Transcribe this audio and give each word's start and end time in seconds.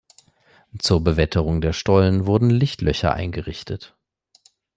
Zur 0.79 1.03
Bewetterung 1.03 1.61
der 1.61 1.73
Stollen 1.73 2.25
wurden 2.25 2.49
Lichtlöcher 2.49 3.13
eingerichtet. 3.13 3.95